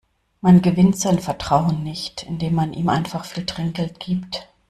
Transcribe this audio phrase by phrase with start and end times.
[0.41, 4.49] Man gewinnt sein Vertrauen nicht, indem man ihm einfach viel Trinkgeld gibt.